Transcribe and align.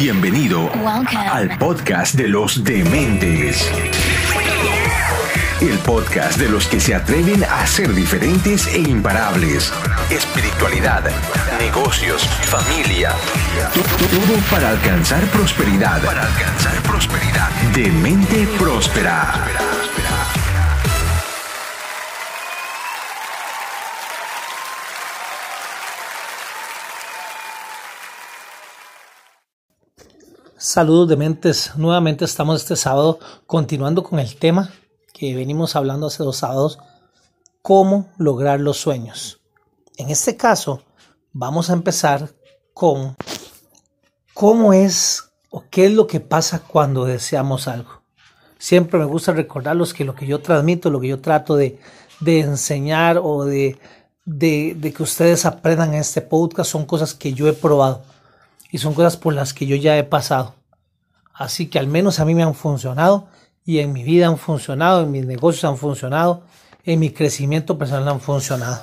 Bienvenido 0.00 0.70
al 1.12 1.58
podcast 1.58 2.14
de 2.14 2.28
los 2.28 2.62
dementes. 2.62 3.68
El 5.60 5.76
podcast 5.80 6.38
de 6.38 6.48
los 6.48 6.68
que 6.68 6.78
se 6.78 6.94
atreven 6.94 7.42
a 7.42 7.66
ser 7.66 7.92
diferentes 7.92 8.68
e 8.68 8.78
imparables. 8.78 9.72
Espiritualidad, 10.08 11.02
negocios, 11.58 12.22
familia. 12.44 13.10
Todo 13.74 14.38
para 14.52 14.70
alcanzar 14.70 15.24
prosperidad. 15.32 16.00
Para 16.04 16.22
alcanzar 16.22 16.80
prosperidad. 16.82 17.50
De 17.74 17.90
mente 17.90 18.46
próspera. 18.56 19.34
Saludos 30.60 31.08
de 31.08 31.16
mentes, 31.16 31.76
nuevamente 31.76 32.24
estamos 32.24 32.60
este 32.60 32.74
sábado 32.74 33.20
continuando 33.46 34.02
con 34.02 34.18
el 34.18 34.34
tema 34.34 34.72
que 35.14 35.32
venimos 35.36 35.76
hablando 35.76 36.08
hace 36.08 36.24
dos 36.24 36.38
sábados, 36.38 36.80
cómo 37.62 38.08
lograr 38.18 38.58
los 38.58 38.76
sueños. 38.76 39.40
En 39.98 40.10
este 40.10 40.36
caso, 40.36 40.82
vamos 41.32 41.70
a 41.70 41.74
empezar 41.74 42.30
con 42.74 43.14
cómo 44.34 44.72
es 44.72 45.30
o 45.48 45.62
qué 45.70 45.86
es 45.86 45.92
lo 45.92 46.08
que 46.08 46.18
pasa 46.18 46.58
cuando 46.58 47.04
deseamos 47.04 47.68
algo. 47.68 48.02
Siempre 48.58 48.98
me 48.98 49.06
gusta 49.06 49.32
recordarlos 49.32 49.94
que 49.94 50.04
lo 50.04 50.16
que 50.16 50.26
yo 50.26 50.40
transmito, 50.40 50.90
lo 50.90 50.98
que 50.98 51.06
yo 51.06 51.20
trato 51.20 51.54
de, 51.54 51.78
enseñar 52.26 53.20
o 53.22 53.44
de, 53.44 53.78
de, 54.24 54.74
de 54.76 54.92
que 54.92 55.04
ustedes 55.04 55.46
aprendan 55.46 55.94
en 55.94 56.00
este 56.00 56.20
podcast 56.20 56.72
son 56.72 56.84
cosas 56.84 57.14
que 57.14 57.32
yo 57.32 57.46
he 57.46 57.52
probado 57.52 58.02
y 58.70 58.78
son 58.78 58.94
cosas 58.94 59.16
por 59.16 59.34
las 59.34 59.54
que 59.54 59.66
yo 59.66 59.76
ya 59.76 59.98
he 59.98 60.04
pasado. 60.04 60.57
Así 61.38 61.68
que 61.68 61.78
al 61.78 61.86
menos 61.86 62.18
a 62.18 62.24
mí 62.24 62.34
me 62.34 62.42
han 62.42 62.54
funcionado 62.54 63.28
y 63.64 63.78
en 63.78 63.92
mi 63.92 64.02
vida 64.02 64.26
han 64.26 64.38
funcionado, 64.38 65.04
en 65.04 65.12
mis 65.12 65.24
negocios 65.24 65.64
han 65.64 65.78
funcionado, 65.78 66.42
en 66.82 66.98
mi 66.98 67.10
crecimiento 67.10 67.78
personal 67.78 68.08
han 68.08 68.20
funcionado. 68.20 68.82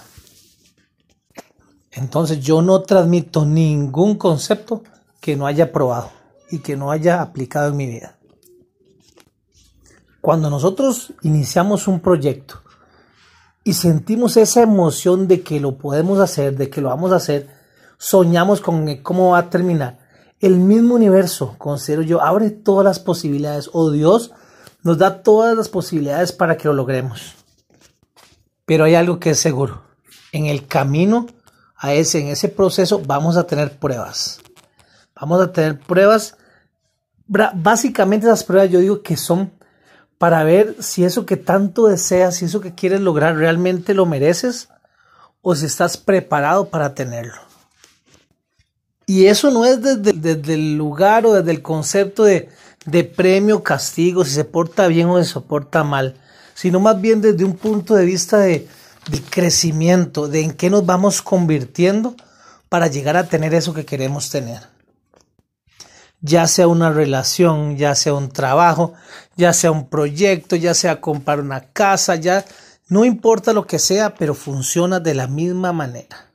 Entonces 1.92 2.40
yo 2.40 2.62
no 2.62 2.82
transmito 2.84 3.46
ningún 3.46 4.16
concepto 4.16 4.84
que 5.20 5.36
no 5.36 5.48
haya 5.48 5.74
probado 5.74 6.12
y 6.50 6.60
que 6.60 6.78
no 6.78 6.92
haya 6.92 7.22
aplicado 7.22 7.72
en 7.72 7.78
mi 7.78 7.88
vida. 7.88 8.18
Cuando 10.22 10.50
nosotros 10.50 11.14
iniciamos 11.24 11.90
un 11.90 12.00
proyecto 12.00 12.62
y 13.66 13.74
sentimos 13.74 14.38
esa 14.38 14.62
emoción 14.62 15.28
de 15.28 15.42
que 15.42 15.60
lo 15.60 15.78
podemos 15.78 16.20
hacer, 16.20 16.56
de 16.56 16.70
que 16.70 16.80
lo 16.80 16.88
vamos 16.88 17.12
a 17.12 17.18
hacer, 17.18 17.50
soñamos 17.98 18.62
con 18.62 18.96
cómo 19.04 19.32
va 19.32 19.40
a 19.40 19.50
terminar 19.50 20.05
el 20.40 20.58
mismo 20.58 20.96
universo, 20.96 21.56
considero 21.58 22.02
yo, 22.02 22.22
abre 22.22 22.50
todas 22.50 22.84
las 22.84 23.00
posibilidades 23.00 23.70
o 23.72 23.92
Dios 23.92 24.32
nos 24.84 24.98
da 24.98 25.24
todas 25.24 25.58
las 25.58 25.70
posibilidades 25.70 26.32
para 26.32 26.58
que 26.58 26.68
lo 26.68 26.74
logremos. 26.74 27.34
Pero 28.66 28.84
hay 28.84 28.96
algo 28.96 29.20
que 29.20 29.32
es 29.32 29.40
seguro. 29.40 29.82
En 30.32 30.46
el 30.46 30.68
camino 30.68 31.28
a 31.76 31.94
ese, 31.94 32.20
en 32.20 32.28
ese 32.28 32.50
proceso, 32.50 33.02
vamos 33.06 33.38
a 33.38 33.48
tener 33.48 33.80
pruebas. 33.80 34.40
Vamos 35.20 35.42
a 35.42 35.52
tener 35.52 35.80
pruebas. 35.80 36.38
Básicamente 37.28 38.28
las 38.28 38.44
pruebas 38.44 38.70
yo 38.70 38.80
digo 38.80 39.02
que 39.02 39.18
son 39.18 39.52
para 40.18 40.44
ver 40.44 40.76
si 40.80 41.04
eso 41.04 41.26
que 41.26 41.38
tanto 41.38 41.88
deseas, 41.88 42.36
si 42.36 42.46
eso 42.46 42.62
que 42.62 42.76
quieres 42.76 43.02
lograr 43.02 43.36
realmente 43.38 43.94
lo 43.94 44.06
mereces 44.06 44.70
o 45.42 45.56
si 45.56 45.66
estás 45.66 45.98
preparado 45.98 46.70
para 46.70 46.94
tenerlo. 46.94 47.42
Y 49.06 49.28
eso 49.28 49.52
no 49.52 49.66
es 49.66 49.82
desde, 49.82 50.54
el 50.54 50.78
lugar 50.78 51.26
o 51.26 51.34
desde 51.34 51.52
el 51.52 51.62
concepto 51.62 52.24
de, 52.24 52.50
premio, 53.16 53.64
castigo, 53.64 54.26
si 54.26 54.32
se 54.32 54.46
porta 54.46 54.88
bien 54.88 55.08
o 55.10 55.24
se 55.24 55.40
porta 55.42 55.84
mal, 55.84 56.16
sino 56.54 56.80
más 56.80 57.00
bien 57.00 57.22
desde 57.22 57.46
un 57.46 57.56
punto 57.56 57.96
de 57.96 58.06
vista 58.06 58.40
de, 58.40 58.68
de 59.10 59.22
crecimiento, 59.22 60.28
de 60.28 60.42
en 60.42 60.54
qué 60.54 60.70
nos 60.70 60.86
vamos 60.86 61.22
convirtiendo 61.22 62.16
para 62.70 62.88
llegar 62.88 63.16
a 63.18 63.28
tener 63.28 63.54
eso 63.54 63.74
que 63.74 63.86
queremos 63.86 64.30
tener. 64.30 64.62
Ya 66.22 66.48
sea 66.48 66.68
una 66.68 66.92
relación, 66.92 67.78
ya 67.78 67.94
sea 67.94 68.16
un 68.16 68.30
trabajo, 68.30 68.94
ya 69.36 69.54
sea 69.54 69.72
un 69.72 69.88
proyecto, 69.88 70.56
ya 70.56 70.74
sea 70.74 71.00
comprar 71.00 71.40
una 71.40 71.62
casa, 71.72 72.16
ya 72.16 72.44
no 72.88 73.06
importa 73.06 73.54
lo 73.54 73.68
que 73.68 73.78
sea, 73.78 74.16
pero 74.16 74.34
funciona 74.34 75.00
de 75.00 75.14
la 75.14 75.28
misma 75.28 75.72
manera. 75.74 76.32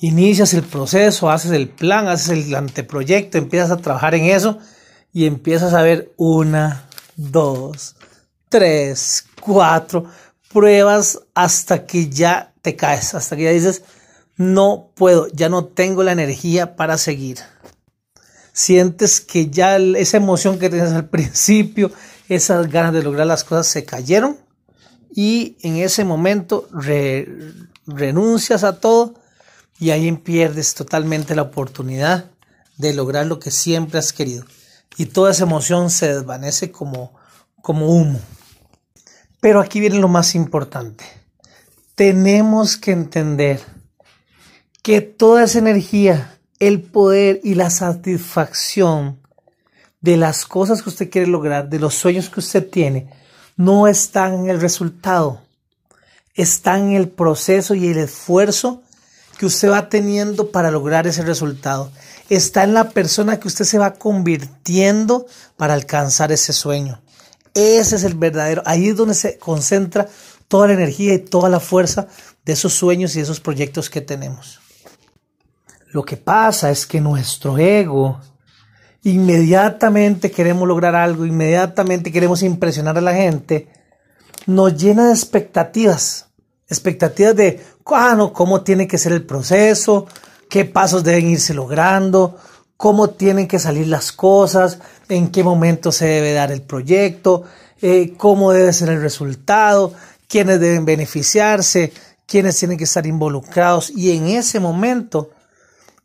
Inicias 0.00 0.54
el 0.54 0.62
proceso, 0.62 1.30
haces 1.30 1.50
el 1.50 1.68
plan, 1.68 2.06
haces 2.06 2.46
el 2.46 2.54
anteproyecto, 2.54 3.36
empiezas 3.36 3.72
a 3.72 3.78
trabajar 3.78 4.14
en 4.14 4.26
eso 4.26 4.58
y 5.12 5.26
empiezas 5.26 5.74
a 5.74 5.82
ver 5.82 6.12
una, 6.16 6.88
dos, 7.16 7.96
tres, 8.48 9.24
cuatro 9.40 10.04
pruebas 10.52 11.20
hasta 11.34 11.84
que 11.84 12.08
ya 12.08 12.54
te 12.62 12.76
caes, 12.76 13.14
hasta 13.14 13.36
que 13.36 13.44
ya 13.44 13.50
dices, 13.50 13.82
no 14.36 14.92
puedo, 14.94 15.26
ya 15.32 15.48
no 15.48 15.64
tengo 15.64 16.04
la 16.04 16.12
energía 16.12 16.76
para 16.76 16.96
seguir. 16.96 17.38
Sientes 18.52 19.20
que 19.20 19.50
ya 19.50 19.76
esa 19.78 20.16
emoción 20.16 20.60
que 20.60 20.70
tenías 20.70 20.92
al 20.92 21.08
principio, 21.10 21.90
esas 22.28 22.70
ganas 22.70 22.92
de 22.92 23.02
lograr 23.02 23.26
las 23.26 23.42
cosas 23.42 23.66
se 23.66 23.84
cayeron 23.84 24.36
y 25.12 25.56
en 25.62 25.76
ese 25.78 26.04
momento 26.04 26.68
renuncias 27.86 28.62
a 28.62 28.78
todo 28.78 29.14
y 29.78 29.90
ahí 29.90 30.10
pierdes 30.12 30.74
totalmente 30.74 31.34
la 31.34 31.42
oportunidad 31.42 32.30
de 32.76 32.94
lograr 32.94 33.26
lo 33.26 33.38
que 33.38 33.50
siempre 33.50 33.98
has 33.98 34.12
querido. 34.12 34.44
Y 34.96 35.06
toda 35.06 35.30
esa 35.30 35.44
emoción 35.44 35.90
se 35.90 36.12
desvanece 36.14 36.72
como, 36.72 37.12
como 37.62 37.86
humo. 37.88 38.20
Pero 39.40 39.60
aquí 39.60 39.78
viene 39.80 39.98
lo 39.98 40.08
más 40.08 40.34
importante. 40.34 41.04
Tenemos 41.94 42.76
que 42.76 42.92
entender 42.92 43.60
que 44.82 45.00
toda 45.00 45.44
esa 45.44 45.58
energía, 45.58 46.38
el 46.58 46.82
poder 46.82 47.40
y 47.44 47.54
la 47.54 47.70
satisfacción 47.70 49.20
de 50.00 50.16
las 50.16 50.44
cosas 50.44 50.82
que 50.82 50.88
usted 50.88 51.10
quiere 51.10 51.26
lograr, 51.28 51.68
de 51.68 51.78
los 51.78 51.94
sueños 51.94 52.30
que 52.30 52.40
usted 52.40 52.68
tiene, 52.68 53.10
no 53.56 53.88
están 53.88 54.34
en 54.34 54.50
el 54.50 54.60
resultado, 54.60 55.42
están 56.34 56.88
en 56.88 56.92
el 56.96 57.08
proceso 57.08 57.74
y 57.74 57.88
el 57.88 57.98
esfuerzo 57.98 58.82
que 59.38 59.46
usted 59.46 59.70
va 59.70 59.88
teniendo 59.88 60.50
para 60.50 60.70
lograr 60.70 61.06
ese 61.06 61.22
resultado. 61.22 61.90
Está 62.28 62.64
en 62.64 62.74
la 62.74 62.90
persona 62.90 63.38
que 63.38 63.48
usted 63.48 63.64
se 63.64 63.78
va 63.78 63.94
convirtiendo 63.94 65.26
para 65.56 65.74
alcanzar 65.74 66.32
ese 66.32 66.52
sueño. 66.52 67.00
Ese 67.54 67.96
es 67.96 68.04
el 68.04 68.14
verdadero. 68.14 68.62
Ahí 68.66 68.88
es 68.88 68.96
donde 68.96 69.14
se 69.14 69.38
concentra 69.38 70.08
toda 70.48 70.66
la 70.66 70.74
energía 70.74 71.14
y 71.14 71.18
toda 71.20 71.48
la 71.48 71.60
fuerza 71.60 72.08
de 72.44 72.52
esos 72.52 72.74
sueños 72.74 73.14
y 73.14 73.20
esos 73.20 73.40
proyectos 73.40 73.88
que 73.88 74.00
tenemos. 74.00 74.60
Lo 75.92 76.04
que 76.04 76.16
pasa 76.16 76.70
es 76.70 76.84
que 76.84 77.00
nuestro 77.00 77.56
ego 77.58 78.20
inmediatamente 79.04 80.30
queremos 80.30 80.66
lograr 80.66 80.94
algo, 80.94 81.24
inmediatamente 81.24 82.12
queremos 82.12 82.42
impresionar 82.42 82.98
a 82.98 83.02
la 83.02 83.14
gente, 83.14 83.68
nos 84.46 84.76
llena 84.76 85.06
de 85.06 85.12
expectativas 85.12 86.27
expectativas 86.68 87.34
de 87.34 87.60
cómo 87.82 88.62
tiene 88.62 88.86
que 88.86 88.98
ser 88.98 89.12
el 89.12 89.24
proceso, 89.24 90.06
qué 90.50 90.64
pasos 90.64 91.04
deben 91.04 91.30
irse 91.30 91.54
logrando, 91.54 92.36
cómo 92.76 93.10
tienen 93.10 93.48
que 93.48 93.58
salir 93.58 93.86
las 93.88 94.12
cosas, 94.12 94.78
en 95.08 95.30
qué 95.30 95.42
momento 95.42 95.90
se 95.90 96.06
debe 96.06 96.32
dar 96.32 96.52
el 96.52 96.62
proyecto, 96.62 97.44
eh, 97.80 98.14
cómo 98.16 98.52
debe 98.52 98.72
ser 98.72 98.90
el 98.90 99.00
resultado, 99.00 99.94
quiénes 100.28 100.60
deben 100.60 100.84
beneficiarse, 100.84 101.92
quiénes 102.26 102.58
tienen 102.58 102.76
que 102.76 102.84
estar 102.84 103.06
involucrados. 103.06 103.90
Y 103.90 104.12
en 104.16 104.28
ese 104.28 104.60
momento, 104.60 105.30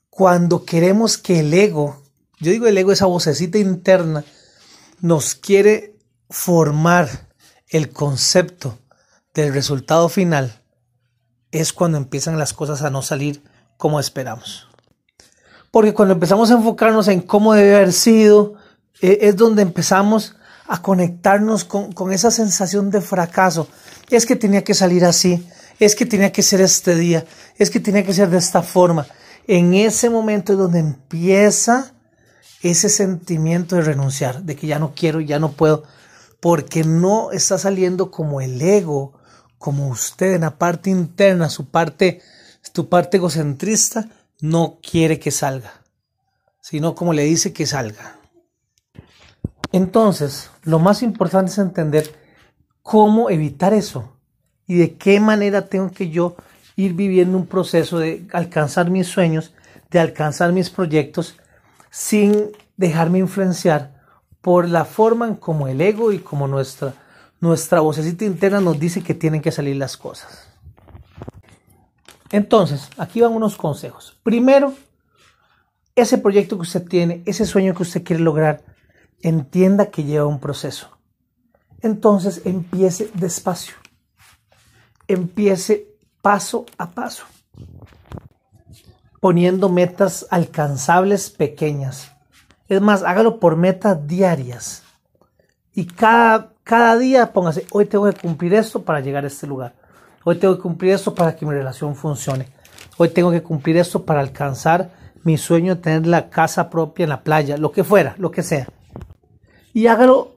cuando 0.09 0.65
queremos 0.65 1.17
que 1.17 1.41
el 1.41 1.53
ego, 1.53 2.01
yo 2.39 2.51
digo 2.51 2.67
el 2.67 2.77
ego, 2.77 2.91
esa 2.91 3.05
vocecita 3.05 3.57
interna, 3.57 4.23
nos 5.01 5.35
quiere 5.35 5.95
formar 6.29 7.27
el 7.67 7.89
concepto 7.89 8.79
del 9.33 9.53
resultado 9.53 10.09
final 10.09 10.61
es 11.51 11.73
cuando 11.73 11.97
empiezan 11.97 12.37
las 12.37 12.53
cosas 12.53 12.81
a 12.81 12.89
no 12.89 13.01
salir 13.01 13.43
como 13.77 13.99
esperamos. 13.99 14.67
Porque 15.71 15.93
cuando 15.93 16.13
empezamos 16.13 16.51
a 16.51 16.55
enfocarnos 16.55 17.07
en 17.07 17.21
cómo 17.21 17.53
debe 17.53 17.75
haber 17.75 17.93
sido, 17.93 18.55
eh, 19.01 19.19
es 19.21 19.35
donde 19.35 19.61
empezamos 19.61 20.35
a 20.67 20.81
conectarnos 20.81 21.63
con, 21.63 21.91
con 21.91 22.11
esa 22.11 22.31
sensación 22.31 22.89
de 22.91 23.01
fracaso. 23.01 23.67
Es 24.09 24.25
que 24.25 24.35
tenía 24.35 24.63
que 24.63 24.73
salir 24.73 25.03
así, 25.05 25.47
es 25.79 25.95
que 25.95 26.05
tenía 26.05 26.31
que 26.31 26.43
ser 26.43 26.61
este 26.61 26.95
día, 26.95 27.25
es 27.57 27.69
que 27.69 27.79
tenía 27.79 28.03
que 28.03 28.13
ser 28.13 28.29
de 28.29 28.37
esta 28.37 28.61
forma. 28.61 29.07
En 29.47 29.73
ese 29.73 30.09
momento 30.09 30.53
es 30.53 30.59
donde 30.59 30.79
empieza 30.79 31.93
ese 32.61 32.87
sentimiento 32.87 33.75
de 33.75 33.81
renunciar, 33.81 34.43
de 34.43 34.55
que 34.55 34.67
ya 34.67 34.79
no 34.79 34.93
quiero, 34.95 35.19
ya 35.19 35.39
no 35.39 35.51
puedo, 35.51 35.83
porque 36.39 36.83
no 36.83 37.31
está 37.31 37.57
saliendo 37.57 38.09
como 38.09 38.39
el 38.41 38.61
ego 38.61 39.13
como 39.63 39.87
usted 39.87 40.33
en 40.33 40.41
la 40.41 40.57
parte 40.57 40.89
interna, 40.89 41.47
su 41.47 41.67
parte, 41.67 42.21
tu 42.73 42.89
parte 42.89 43.15
egocentrista, 43.15 44.09
no 44.41 44.79
quiere 44.83 45.19
que 45.19 45.31
salga. 45.31 45.71
sino 46.59 46.95
como 46.95 47.13
le 47.13 47.23
dice 47.23 47.53
que 47.53 47.65
salga. 47.65 48.17
Entonces, 49.71 50.49
lo 50.63 50.79
más 50.79 51.01
importante 51.01 51.49
es 51.49 51.57
entender 51.59 52.13
cómo 52.81 53.29
evitar 53.29 53.73
eso 53.73 54.17
y 54.67 54.75
de 54.75 54.97
qué 54.97 55.21
manera 55.21 55.69
tengo 55.69 55.91
que 55.91 56.09
yo 56.09 56.35
ir 56.75 56.93
viviendo 56.93 57.37
un 57.37 57.45
proceso 57.45 57.99
de 57.99 58.27
alcanzar 58.33 58.89
mis 58.89 59.07
sueños, 59.07 59.53
de 59.89 59.99
alcanzar 59.99 60.51
mis 60.51 60.69
proyectos 60.69 61.37
sin 61.89 62.51
dejarme 62.75 63.19
influenciar 63.19 64.03
por 64.41 64.67
la 64.67 64.83
forma 64.83 65.25
en 65.29 65.35
como 65.35 65.69
el 65.69 65.79
ego 65.79 66.11
y 66.11 66.19
como 66.19 66.49
nuestra, 66.49 66.95
nuestra 67.43 67.81
vocecita 67.81 68.23
interna 68.23 68.61
nos 68.61 68.79
dice 68.79 69.03
que 69.03 69.13
tienen 69.13 69.41
que 69.41 69.51
salir 69.51 69.75
las 69.75 69.97
cosas. 69.97 70.47
Entonces, 72.31 72.87
aquí 72.97 73.19
van 73.19 73.33
unos 73.33 73.57
consejos. 73.57 74.17
Primero, 74.23 74.73
ese 75.93 76.17
proyecto 76.17 76.55
que 76.55 76.61
usted 76.61 76.87
tiene, 76.87 77.21
ese 77.25 77.45
sueño 77.45 77.75
que 77.75 77.83
usted 77.83 78.01
quiere 78.01 78.23
lograr, 78.23 78.63
entienda 79.21 79.87
que 79.87 80.05
lleva 80.05 80.25
un 80.25 80.39
proceso. 80.39 80.97
Entonces, 81.81 82.43
empiece 82.45 83.11
despacio. 83.13 83.75
Empiece 85.09 85.89
paso 86.21 86.65
a 86.77 86.91
paso, 86.91 87.25
poniendo 89.19 89.67
metas 89.67 90.25
alcanzables 90.29 91.29
pequeñas. 91.29 92.09
Es 92.69 92.79
más, 92.79 93.03
hágalo 93.03 93.41
por 93.41 93.57
metas 93.57 94.07
diarias. 94.07 94.82
Y 95.75 95.85
cada, 95.85 96.53
cada 96.63 96.97
día 96.97 97.33
póngase, 97.33 97.65
hoy 97.71 97.85
tengo 97.85 98.05
que 98.11 98.19
cumplir 98.19 98.53
esto 98.53 98.83
para 98.83 98.99
llegar 98.99 99.23
a 99.23 99.27
este 99.27 99.47
lugar. 99.47 99.73
Hoy 100.23 100.37
tengo 100.37 100.55
que 100.55 100.61
cumplir 100.61 100.93
esto 100.93 101.13
para 101.13 101.35
que 101.35 101.45
mi 101.45 101.51
relación 101.53 101.95
funcione. 101.95 102.47
Hoy 102.97 103.09
tengo 103.09 103.31
que 103.31 103.41
cumplir 103.41 103.77
esto 103.77 104.05
para 104.05 104.19
alcanzar 104.19 104.91
mi 105.23 105.37
sueño 105.37 105.75
de 105.75 105.81
tener 105.81 106.07
la 106.07 106.29
casa 106.29 106.69
propia 106.69 107.03
en 107.03 107.09
la 107.09 107.23
playa, 107.23 107.57
lo 107.57 107.71
que 107.71 107.83
fuera, 107.83 108.15
lo 108.17 108.31
que 108.31 108.43
sea. 108.43 108.67
Y 109.73 109.87
hágalo 109.87 110.35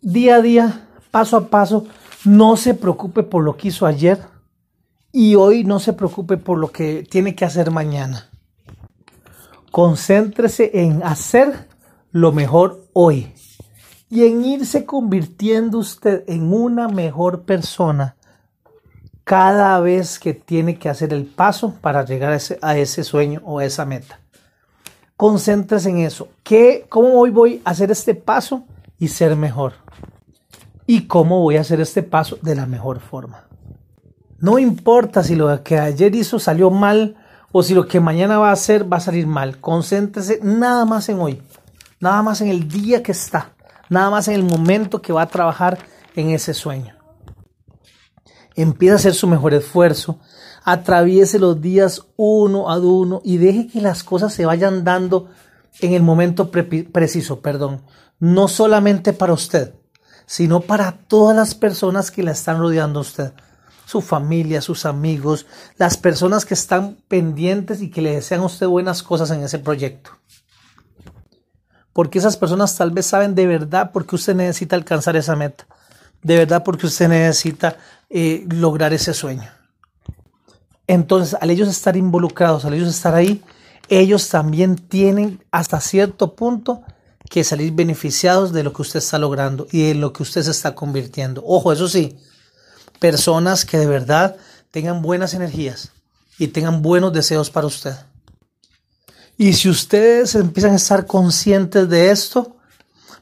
día 0.00 0.36
a 0.36 0.42
día, 0.42 0.88
paso 1.10 1.36
a 1.36 1.48
paso. 1.48 1.86
No 2.24 2.56
se 2.56 2.74
preocupe 2.74 3.22
por 3.22 3.44
lo 3.44 3.56
que 3.56 3.68
hizo 3.68 3.86
ayer 3.86 4.18
y 5.12 5.34
hoy 5.34 5.64
no 5.64 5.78
se 5.78 5.92
preocupe 5.92 6.36
por 6.36 6.58
lo 6.58 6.70
que 6.70 7.06
tiene 7.08 7.34
que 7.34 7.44
hacer 7.44 7.70
mañana. 7.70 8.30
Concéntrese 9.70 10.70
en 10.82 11.02
hacer 11.02 11.68
lo 12.12 12.32
mejor 12.32 12.88
hoy 12.92 13.32
y 14.10 14.24
en 14.24 14.44
irse 14.44 14.84
convirtiendo 14.84 15.78
usted 15.78 16.24
en 16.26 16.52
una 16.52 16.88
mejor 16.88 17.42
persona 17.42 18.16
cada 19.22 19.78
vez 19.78 20.18
que 20.18 20.34
tiene 20.34 20.76
que 20.76 20.88
hacer 20.88 21.12
el 21.14 21.24
paso 21.24 21.74
para 21.80 22.04
llegar 22.04 22.36
a 22.62 22.76
ese, 22.76 23.04
sueño 23.04 23.40
o 23.44 23.60
a 23.60 23.64
esa 23.64 23.86
meta. 23.86 24.18
Concéntrese 25.16 25.90
en 25.90 25.98
eso. 25.98 26.28
¿Qué, 26.42 26.86
¿Cómo 26.88 27.20
hoy 27.20 27.30
voy 27.30 27.62
a 27.64 27.70
hacer 27.70 27.92
este 27.92 28.16
paso 28.16 28.64
y 28.98 29.06
ser 29.06 29.36
mejor? 29.36 29.74
¿Y 30.86 31.06
cómo 31.06 31.40
voy 31.40 31.56
a 31.56 31.60
hacer 31.60 31.80
este 31.80 32.02
paso 32.02 32.38
de 32.42 32.56
la 32.56 32.66
mejor 32.66 32.98
forma? 32.98 33.44
No 34.40 34.58
importa 34.58 35.22
si 35.22 35.36
lo 35.36 35.62
que 35.62 35.78
ayer 35.78 36.12
hizo 36.16 36.40
salió 36.40 36.70
mal 36.70 37.16
o 37.52 37.62
si 37.62 37.74
lo 37.74 37.86
que 37.86 38.00
mañana 38.00 38.38
va 38.38 38.48
a 38.48 38.54
hacer 38.54 38.92
va 38.92 38.96
a 38.96 39.00
salir 39.00 39.28
mal. 39.28 39.60
Concéntrese 39.60 40.40
nada 40.42 40.84
más 40.84 41.08
en 41.08 41.20
hoy, 41.20 41.40
nada 42.00 42.22
más 42.22 42.40
en 42.40 42.48
el 42.48 42.66
día 42.66 43.02
que 43.04 43.12
está, 43.12 43.52
nada 43.90 44.08
más 44.08 44.28
en 44.28 44.34
el 44.34 44.42
momento 44.42 45.02
que 45.02 45.12
va 45.12 45.22
a 45.22 45.28
trabajar 45.28 45.78
en 46.16 46.30
ese 46.30 46.54
sueño. 46.54 46.96
Empieza 48.56 48.94
a 48.94 48.96
hacer 48.96 49.14
su 49.14 49.26
mejor 49.26 49.52
esfuerzo, 49.52 50.18
atraviese 50.64 51.38
los 51.38 51.60
días 51.60 52.06
uno 52.16 52.70
a 52.70 52.78
uno 52.78 53.20
y 53.22 53.36
deje 53.36 53.66
que 53.66 53.82
las 53.82 54.02
cosas 54.02 54.32
se 54.32 54.46
vayan 54.46 54.84
dando 54.84 55.28
en 55.80 55.92
el 55.92 56.02
momento 56.02 56.50
preciso, 56.50 57.40
perdón, 57.40 57.82
no 58.18 58.48
solamente 58.48 59.12
para 59.12 59.34
usted, 59.34 59.74
sino 60.24 60.60
para 60.60 60.92
todas 60.92 61.36
las 61.36 61.54
personas 61.54 62.10
que 62.10 62.22
la 62.22 62.32
están 62.32 62.58
rodeando 62.58 63.00
a 63.00 63.02
usted 63.02 63.32
su 63.90 64.02
familia, 64.02 64.60
sus 64.60 64.86
amigos, 64.86 65.46
las 65.76 65.96
personas 65.96 66.46
que 66.46 66.54
están 66.54 66.98
pendientes 67.08 67.82
y 67.82 67.90
que 67.90 68.00
le 68.00 68.14
desean 68.14 68.42
a 68.42 68.44
usted 68.44 68.68
buenas 68.68 69.02
cosas 69.02 69.32
en 69.32 69.42
ese 69.42 69.58
proyecto. 69.58 70.12
Porque 71.92 72.18
esas 72.18 72.36
personas 72.36 72.76
tal 72.76 72.90
vez 72.90 73.06
saben 73.06 73.34
de 73.34 73.46
verdad 73.46 73.92
por 73.92 74.06
qué 74.06 74.14
usted 74.16 74.34
necesita 74.34 74.76
alcanzar 74.76 75.16
esa 75.16 75.36
meta. 75.36 75.66
De 76.22 76.36
verdad 76.36 76.62
porque 76.62 76.86
usted 76.86 77.08
necesita 77.08 77.76
eh, 78.08 78.44
lograr 78.48 78.92
ese 78.92 79.14
sueño. 79.14 79.50
Entonces, 80.86 81.36
al 81.40 81.50
ellos 81.50 81.68
estar 81.68 81.96
involucrados, 81.96 82.64
al 82.64 82.74
ellos 82.74 82.88
estar 82.88 83.14
ahí, 83.14 83.42
ellos 83.88 84.28
también 84.28 84.76
tienen 84.76 85.42
hasta 85.50 85.80
cierto 85.80 86.34
punto 86.34 86.82
que 87.28 87.44
salir 87.44 87.72
beneficiados 87.72 88.52
de 88.52 88.64
lo 88.64 88.72
que 88.72 88.82
usted 88.82 88.98
está 88.98 89.18
logrando 89.18 89.68
y 89.70 89.88
de 89.88 89.94
lo 89.94 90.12
que 90.12 90.22
usted 90.22 90.42
se 90.42 90.50
está 90.50 90.74
convirtiendo. 90.74 91.42
Ojo, 91.46 91.72
eso 91.72 91.88
sí, 91.88 92.18
personas 92.98 93.64
que 93.64 93.78
de 93.78 93.86
verdad 93.86 94.36
tengan 94.70 95.00
buenas 95.02 95.34
energías 95.34 95.92
y 96.38 96.48
tengan 96.48 96.82
buenos 96.82 97.12
deseos 97.12 97.50
para 97.50 97.66
usted. 97.66 97.94
Y 99.40 99.54
si 99.54 99.70
ustedes 99.70 100.34
empiezan 100.34 100.72
a 100.72 100.76
estar 100.76 101.06
conscientes 101.06 101.88
de 101.88 102.10
esto, 102.10 102.58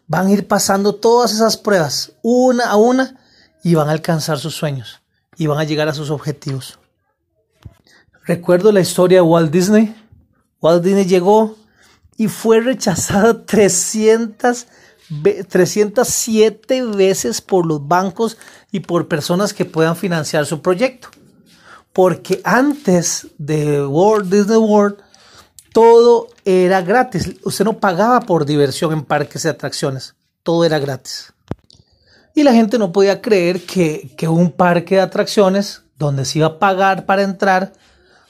van 0.08 0.26
a 0.26 0.32
ir 0.32 0.48
pasando 0.48 0.96
todas 0.96 1.32
esas 1.32 1.56
pruebas 1.56 2.10
una 2.22 2.64
a 2.64 2.74
una 2.74 3.20
y 3.62 3.76
van 3.76 3.88
a 3.88 3.92
alcanzar 3.92 4.40
sus 4.40 4.56
sueños 4.56 5.00
y 5.36 5.46
van 5.46 5.60
a 5.60 5.62
llegar 5.62 5.86
a 5.86 5.94
sus 5.94 6.10
objetivos. 6.10 6.80
Recuerdo 8.24 8.72
la 8.72 8.80
historia 8.80 9.18
de 9.18 9.22
Walt 9.22 9.52
Disney. 9.52 9.94
Walt 10.60 10.82
Disney 10.82 11.04
llegó 11.04 11.56
y 12.16 12.26
fue 12.26 12.62
rechazado 12.62 13.42
300 13.42 14.66
307 15.48 16.82
veces 16.82 17.40
por 17.40 17.64
los 17.64 17.86
bancos 17.86 18.38
y 18.72 18.80
por 18.80 19.06
personas 19.06 19.54
que 19.54 19.66
puedan 19.66 19.94
financiar 19.94 20.46
su 20.46 20.62
proyecto. 20.62 21.10
Porque 21.92 22.40
antes 22.42 23.28
de 23.38 23.86
Walt 23.86 24.26
Disney 24.26 24.58
World, 24.58 24.96
todo 25.72 26.28
era 26.44 26.80
gratis. 26.82 27.36
Usted 27.44 27.64
no 27.64 27.78
pagaba 27.78 28.20
por 28.20 28.46
diversión 28.46 28.92
en 28.92 29.04
parques 29.04 29.42
de 29.42 29.50
atracciones. 29.50 30.14
Todo 30.42 30.64
era 30.64 30.78
gratis. 30.78 31.32
Y 32.34 32.42
la 32.42 32.52
gente 32.52 32.78
no 32.78 32.92
podía 32.92 33.20
creer 33.20 33.64
que, 33.64 34.14
que 34.16 34.28
un 34.28 34.52
parque 34.52 34.96
de 34.96 35.00
atracciones, 35.00 35.82
donde 35.96 36.24
se 36.24 36.38
iba 36.38 36.46
a 36.46 36.58
pagar 36.58 37.04
para 37.04 37.22
entrar, 37.22 37.72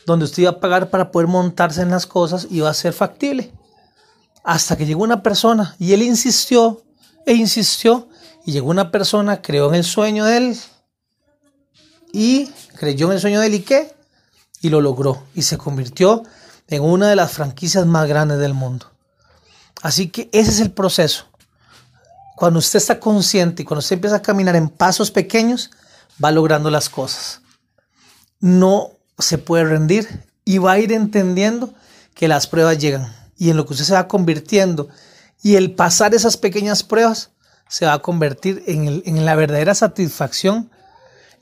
donde 0.06 0.24
usted 0.24 0.42
iba 0.42 0.52
a 0.52 0.60
pagar 0.60 0.88
para 0.88 1.10
poder 1.10 1.28
montarse 1.28 1.82
en 1.82 1.90
las 1.90 2.06
cosas, 2.06 2.48
iba 2.50 2.70
a 2.70 2.74
ser 2.74 2.92
factible. 2.92 3.52
Hasta 4.42 4.76
que 4.76 4.86
llegó 4.86 5.02
una 5.02 5.22
persona 5.22 5.76
y 5.78 5.92
él 5.92 6.02
insistió 6.02 6.82
e 7.26 7.34
insistió 7.34 8.08
y 8.46 8.52
llegó 8.52 8.70
una 8.70 8.90
persona, 8.90 9.42
creó 9.42 9.68
en 9.68 9.74
el 9.74 9.84
sueño 9.84 10.24
de 10.24 10.36
él 10.38 10.58
y 12.12 12.46
creyó 12.78 13.08
en 13.08 13.12
el 13.12 13.20
sueño 13.20 13.40
de 13.40 13.48
él 13.48 13.54
y 13.54 13.60
qué? 13.60 13.94
Y 14.62 14.70
lo 14.70 14.80
logró 14.80 15.22
y 15.34 15.42
se 15.42 15.58
convirtió 15.58 16.22
en 16.68 16.82
una 16.82 17.08
de 17.08 17.16
las 17.16 17.32
franquicias 17.32 17.86
más 17.86 18.08
grandes 18.08 18.38
del 18.38 18.54
mundo. 18.54 18.86
Así 19.82 20.08
que 20.08 20.28
ese 20.32 20.50
es 20.50 20.60
el 20.60 20.70
proceso. 20.70 21.26
Cuando 22.36 22.58
usted 22.58 22.78
está 22.78 23.00
consciente 23.00 23.62
y 23.62 23.64
cuando 23.64 23.80
usted 23.80 23.94
empieza 23.94 24.16
a 24.16 24.22
caminar 24.22 24.54
en 24.54 24.68
pasos 24.68 25.10
pequeños, 25.10 25.70
va 26.22 26.30
logrando 26.30 26.70
las 26.70 26.88
cosas. 26.88 27.40
No 28.40 28.92
se 29.18 29.38
puede 29.38 29.64
rendir 29.64 30.24
y 30.44 30.58
va 30.58 30.72
a 30.72 30.78
ir 30.78 30.92
entendiendo 30.92 31.74
que 32.14 32.28
las 32.28 32.46
pruebas 32.46 32.78
llegan 32.78 33.12
y 33.36 33.50
en 33.50 33.56
lo 33.56 33.66
que 33.66 33.72
usted 33.72 33.86
se 33.86 33.94
va 33.94 34.08
convirtiendo 34.08 34.88
y 35.42 35.56
el 35.56 35.74
pasar 35.74 36.14
esas 36.14 36.36
pequeñas 36.36 36.82
pruebas 36.82 37.30
se 37.68 37.86
va 37.86 37.94
a 37.94 37.98
convertir 38.00 38.62
en, 38.66 39.02
en 39.04 39.24
la 39.24 39.34
verdadera 39.36 39.74
satisfacción 39.74 40.70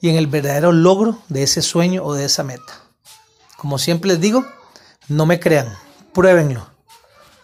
y 0.01 0.11
en 0.11 0.17
el 0.17 0.27
verdadero 0.27 0.73
logro 0.73 1.23
de 1.29 1.43
ese 1.43 1.63
sueño 1.63 2.05
o 2.05 2.15
de 2.15 2.27
esa 2.27 2.43
meta. 2.43 2.83
Como 3.57 3.79
siempre 3.79 4.11
les 4.11 4.21
digo, 4.21 4.45
no 5.09 5.27
me 5.27 5.41
crean, 5.41 5.69
pruébenlo. 6.13 6.67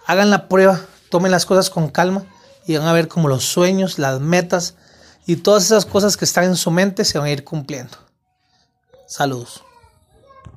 Hagan 0.06 0.30
la 0.30 0.48
prueba, 0.48 0.80
tomen 1.10 1.30
las 1.30 1.46
cosas 1.46 1.70
con 1.70 1.88
calma 1.88 2.24
y 2.66 2.76
van 2.76 2.86
a 2.86 2.92
ver 2.92 3.08
cómo 3.08 3.28
los 3.28 3.44
sueños, 3.44 3.98
las 3.98 4.20
metas 4.20 4.74
y 5.26 5.36
todas 5.36 5.64
esas 5.64 5.86
cosas 5.86 6.16
que 6.16 6.24
están 6.24 6.44
en 6.44 6.56
su 6.56 6.70
mente 6.70 7.04
se 7.04 7.18
van 7.18 7.28
a 7.28 7.30
ir 7.30 7.44
cumpliendo. 7.44 7.96
Saludos. 9.06 9.62